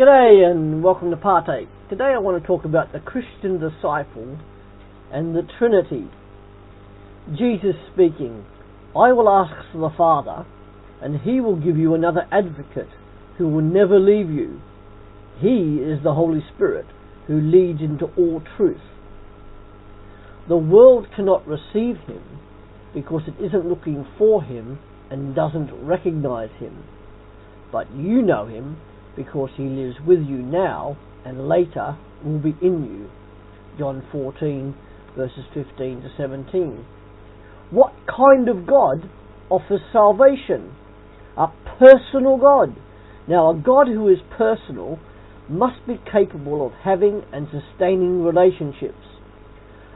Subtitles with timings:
[0.00, 1.68] G'day and welcome to Partake.
[1.90, 4.38] Today I want to talk about the Christian disciple
[5.12, 6.08] and the Trinity.
[7.36, 8.46] Jesus speaking,
[8.96, 10.46] I will ask the Father,
[11.02, 12.88] and he will give you another advocate
[13.36, 14.62] who will never leave you.
[15.38, 16.86] He is the Holy Spirit
[17.26, 18.80] who leads into all truth.
[20.48, 22.40] The world cannot receive him
[22.94, 24.78] because it isn't looking for him
[25.10, 26.84] and doesn't recognize him.
[27.70, 28.78] But you know him
[29.16, 33.10] because he lives with you now and later will be in you.
[33.78, 34.74] John 14
[35.16, 36.84] verses 15 to 17.
[37.70, 39.08] What kind of God
[39.48, 40.74] offers salvation?
[41.36, 42.76] A personal God.
[43.28, 44.98] Now, a God who is personal
[45.48, 49.06] must be capable of having and sustaining relationships.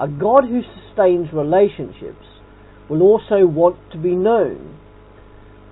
[0.00, 2.26] A God who sustains relationships
[2.88, 4.78] will also want to be known.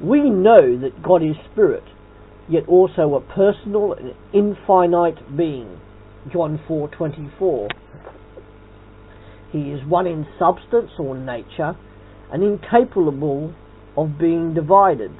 [0.00, 1.84] We know that God is spirit,
[2.48, 5.80] yet also a personal and infinite being.
[6.32, 7.68] John 4:24.
[9.52, 11.76] He is one in substance or nature
[12.32, 13.52] and incapable
[13.96, 15.12] of being divided.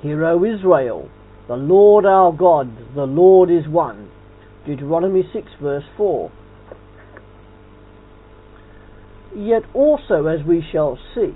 [0.00, 1.08] Hear, O Israel,
[1.48, 4.10] the Lord our God, the Lord is one.
[4.64, 6.30] Deuteronomy 6 verse 4.
[9.36, 11.34] Yet also, as we shall see,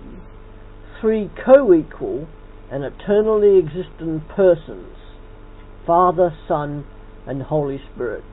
[1.01, 2.27] three co-equal
[2.71, 4.97] and eternally existent persons,
[5.87, 6.85] Father, Son,
[7.27, 8.25] and Holy Spirit.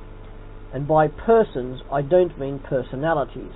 [0.74, 3.54] And by persons, I don't mean personalities.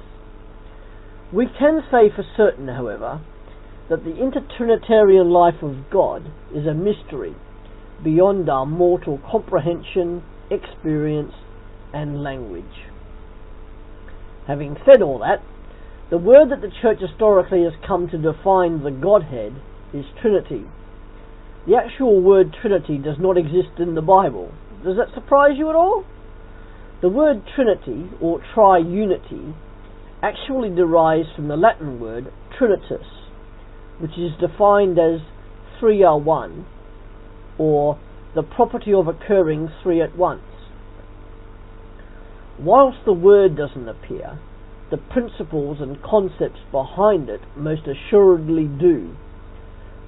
[1.32, 3.22] We can say for certain, however,
[3.90, 7.36] that the intertrinitarian life of God is a mystery
[8.04, 11.34] beyond our mortal comprehension, experience,
[11.94, 12.66] and language.
[14.48, 15.42] Having said all that,
[16.10, 19.54] the word that the church historically has come to define the Godhead
[19.94, 20.66] is Trinity.
[21.66, 24.52] The actual word Trinity does not exist in the Bible.
[24.84, 26.04] Does that surprise you at all?
[27.02, 29.54] The word Trinity, or triunity,
[30.22, 33.06] actually derives from the Latin word Trinitas,
[34.00, 35.22] which is defined as
[35.80, 36.66] three are one,
[37.58, 37.98] or
[38.36, 40.42] the property of occurring three at once.
[42.60, 44.40] Whilst the word doesn't appear,
[44.92, 49.16] the principles and concepts behind it most assuredly do.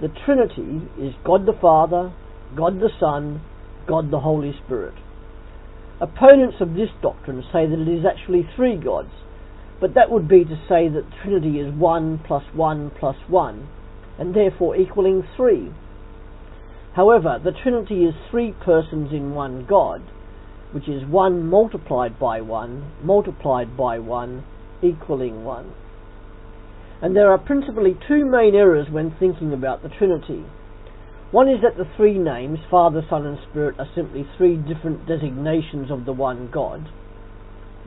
[0.01, 2.13] The Trinity is God the Father,
[2.56, 3.41] God the Son,
[3.88, 4.95] God the Holy Spirit.
[6.01, 9.11] Opponents of this doctrine say that it is actually three gods,
[9.79, 13.69] but that would be to say that Trinity is 1 plus 1 plus 1,
[14.19, 15.72] and therefore equaling 3.
[16.95, 20.01] However, the Trinity is three persons in one God,
[20.73, 24.44] which is 1 multiplied by 1 multiplied by 1
[24.81, 25.73] equaling 1.
[27.01, 30.45] And there are principally two main errors when thinking about the Trinity.
[31.31, 35.91] One is that the three names, Father, Son, and Spirit, are simply three different designations
[35.91, 36.88] of the one God.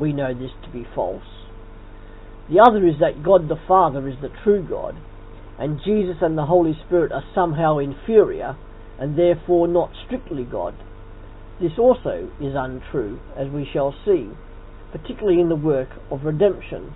[0.01, 1.47] We know this to be false.
[2.51, 4.97] The other is that God the Father is the true God,
[5.59, 8.57] and Jesus and the Holy Spirit are somehow inferior
[8.99, 10.75] and therefore not strictly God.
[11.61, 14.31] This also is untrue, as we shall see
[14.93, 16.93] particularly in the work of redemption.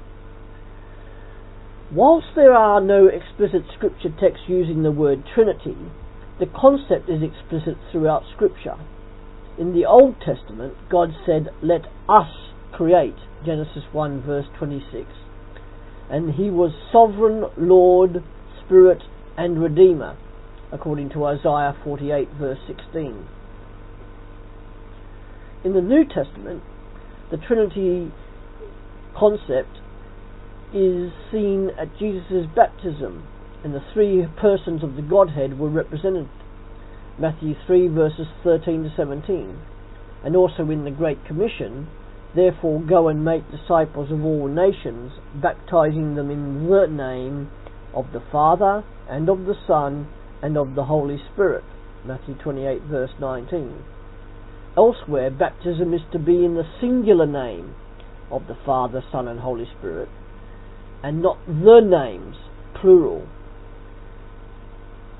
[1.90, 5.76] Whilst there are no explicit scripture texts using the word Trinity,
[6.38, 8.76] the concept is explicit throughout Scripture.
[9.58, 12.30] In the Old Testament, God said, Let us
[12.72, 15.06] create, Genesis 1 verse 26.
[16.10, 18.24] And he was sovereign, Lord,
[18.64, 19.02] Spirit,
[19.36, 20.16] and Redeemer,
[20.72, 23.28] according to Isaiah 48 verse 16.
[25.64, 26.62] In the New Testament,
[27.30, 28.10] the Trinity
[29.14, 29.78] concept
[30.74, 33.26] is seen at Jesus' baptism,
[33.62, 36.28] and the three persons of the Godhead were represented.
[37.18, 39.60] Matthew 3 verses 13 to 17.
[40.24, 41.88] And also in the Great Commission,
[42.34, 47.50] therefore go and make disciples of all nations, baptizing them in the name
[47.94, 50.08] of the Father, and of the Son,
[50.42, 51.64] and of the Holy Spirit.
[52.04, 53.84] Matthew 28 verse 19.
[54.76, 57.74] Elsewhere, baptism is to be in the singular name
[58.30, 60.08] of the Father, Son, and Holy Spirit,
[61.02, 62.36] and not the names,
[62.80, 63.26] plural.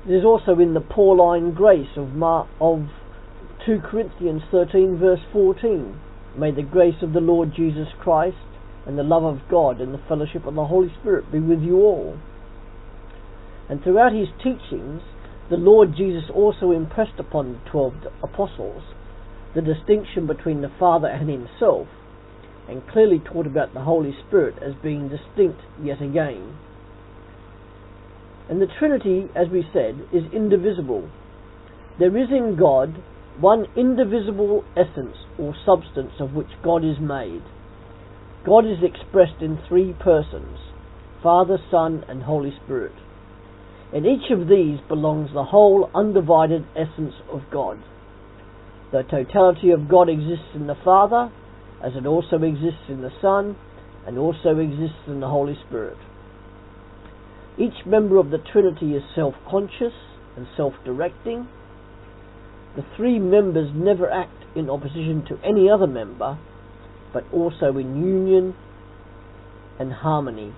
[0.07, 2.87] It is also in the Pauline grace of, Mar- of
[3.65, 5.99] 2 Corinthians 13, verse 14.
[6.37, 8.37] May the grace of the Lord Jesus Christ
[8.85, 11.77] and the love of God and the fellowship of the Holy Spirit be with you
[11.77, 12.17] all.
[13.69, 15.01] And throughout his teachings,
[15.49, 18.83] the Lord Jesus also impressed upon the twelve apostles
[19.55, 21.87] the distinction between the Father and Himself,
[22.67, 26.57] and clearly taught about the Holy Spirit as being distinct yet again.
[28.49, 31.09] And the Trinity, as we said, is indivisible.
[31.99, 33.01] There is in God
[33.39, 37.41] one indivisible essence or substance of which God is made.
[38.45, 40.59] God is expressed in three persons
[41.21, 42.91] Father, Son, and Holy Spirit.
[43.93, 47.79] In each of these belongs the whole undivided essence of God.
[48.91, 51.31] The totality of God exists in the Father,
[51.83, 53.55] as it also exists in the Son,
[54.07, 55.97] and also exists in the Holy Spirit.
[57.57, 59.93] Each member of the Trinity is self conscious
[60.35, 61.47] and self directing.
[62.75, 66.39] The three members never act in opposition to any other member,
[67.13, 68.55] but also in union
[69.79, 70.53] and harmony.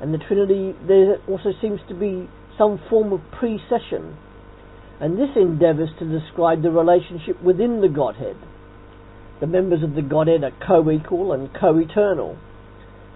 [0.00, 4.16] And the Trinity, there also seems to be some form of procession,
[5.00, 8.36] and this endeavours to describe the relationship within the Godhead.
[9.40, 12.36] The members of the Godhead are co-equal and co-eternal.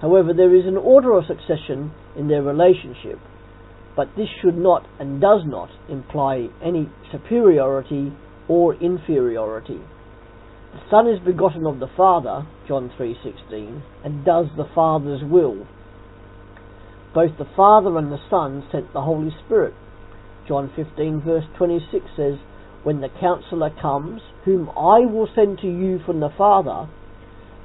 [0.00, 3.18] However, there is an order of succession in their relationship,
[3.94, 8.12] but this should not and does not imply any superiority
[8.48, 9.80] or inferiority.
[10.72, 15.66] The Son is begotten of the Father, John 3:16, and does the Father's will.
[17.14, 19.74] Both the Father and the Son sent the Holy Spirit.
[20.48, 22.38] John 15 verse 26 says,
[22.84, 26.88] When the Counselor comes, whom I will send to you from the Father,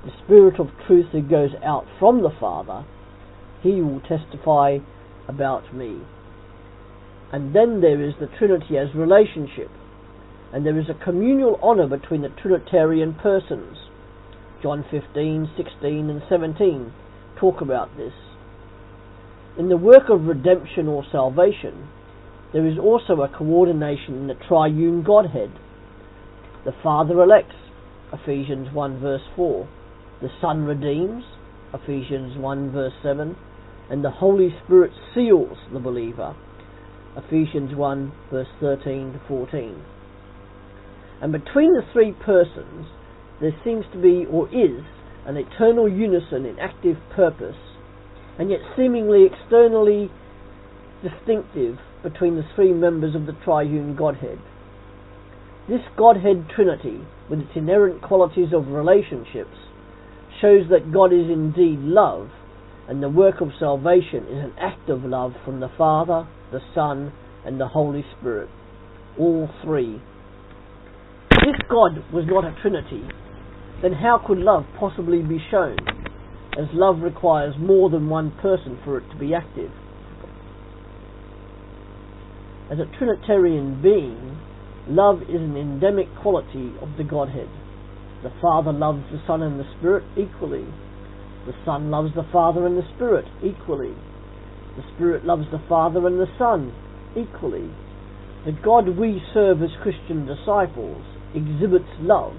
[0.03, 2.85] the Spirit of truth who goes out from the Father,
[3.61, 4.79] he will testify
[5.27, 5.99] about me.
[7.31, 9.69] And then there is the Trinity as relationship
[10.51, 13.77] and there is a communal honour between the Trinitarian persons.
[14.63, 16.93] John 15, 16 and 17
[17.39, 18.13] talk about this.
[19.57, 21.87] In the work of redemption or salvation,
[22.53, 25.51] there is also a coordination in the triune Godhead.
[26.65, 27.55] The Father elects,
[28.11, 29.69] Ephesians 1 verse 4.
[30.21, 31.23] The Son redeems,
[31.73, 33.35] Ephesians 1 verse 7.
[33.89, 36.35] And the Holy Spirit seals the believer,
[37.15, 39.83] Ephesians 1 verse 13 to 14.
[41.21, 42.87] And between the three persons,
[43.41, 44.83] there seems to be, or is,
[45.25, 47.57] an eternal unison in active purpose,
[48.37, 50.09] and yet seemingly externally
[51.03, 54.39] distinctive between the three members of the triune Godhead.
[55.67, 56.99] This Godhead Trinity,
[57.29, 59.57] with its inherent qualities of relationships,
[60.41, 62.29] shows that God is indeed love,
[62.87, 67.13] and the work of salvation is an act of love from the Father, the Son,
[67.45, 68.49] and the Holy Spirit,
[69.17, 70.01] all three
[71.49, 73.01] if God was not a Trinity,
[73.81, 75.77] then how could love possibly be shown,
[76.57, 79.71] as love requires more than one person for it to be active?
[82.71, 84.37] As a Trinitarian being,
[84.87, 87.49] love is an endemic quality of the Godhead.
[88.21, 90.65] The Father loves the Son and the Spirit equally.
[91.47, 93.95] The Son loves the Father and the Spirit equally.
[94.77, 96.71] The Spirit loves the Father and the Son
[97.17, 97.73] equally.
[98.45, 101.01] The God we serve as Christian disciples
[101.33, 102.35] exhibits love,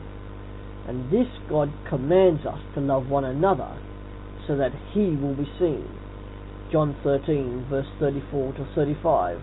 [0.86, 3.76] and this God commands us to love one another
[4.46, 5.90] so that He will be seen.
[6.70, 9.40] John 13, verse 34 to 35.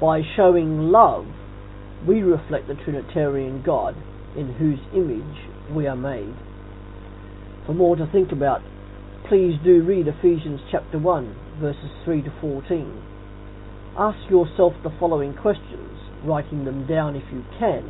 [0.00, 1.24] By showing love,
[2.06, 3.94] we reflect the Trinitarian God
[4.36, 6.34] in whose image we are made.
[7.64, 8.60] For more to think about,
[9.28, 13.02] please do read Ephesians chapter 1, verses 3 to 14.
[13.96, 17.86] Ask yourself the following questions, writing them down if you can,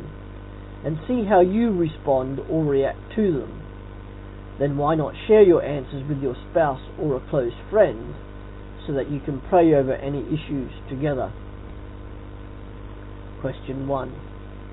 [0.85, 3.63] and see how you respond or react to them.
[4.59, 8.13] Then why not share your answers with your spouse or a close friend
[8.85, 11.33] so that you can pray over any issues together?
[13.45, 14.09] Question 1.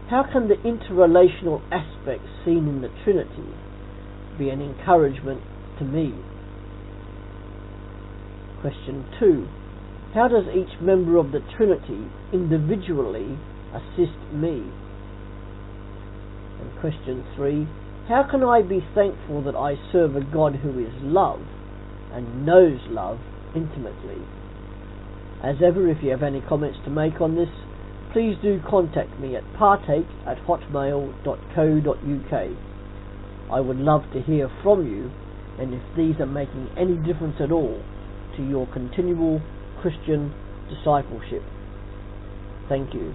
[0.09, 3.52] How can the interrelational aspects seen in the Trinity
[4.38, 5.43] be an encouragement
[5.79, 6.14] to me?
[8.62, 9.47] Question 2.
[10.14, 13.37] How does each member of the Trinity individually
[13.76, 14.64] assist me?
[16.62, 17.69] And question three,
[18.09, 21.43] how can I be thankful that I serve a God who is love
[22.11, 23.19] and knows love
[23.55, 24.25] intimately?
[25.45, 27.50] As ever, if you have any comments to make on this,
[28.12, 32.35] please do contact me at partake at hotmail.co.uk.
[33.52, 35.11] I would love to hear from you
[35.59, 37.83] and if these are making any difference at all
[38.37, 39.40] to your continual
[39.83, 40.33] Christian
[40.71, 41.42] discipleship.
[42.69, 43.14] Thank you.